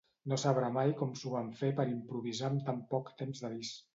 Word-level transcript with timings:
No 0.31 0.37
sabrà 0.43 0.69
mai 0.77 0.93
com 1.01 1.11
s'ho 1.19 1.33
van 1.33 1.51
fer 1.59 1.69
per 1.81 1.85
improvisar 1.91 2.49
amb 2.51 2.65
tan 2.71 2.83
poc 2.95 3.15
temps 3.23 3.45
d'avís. 3.45 3.75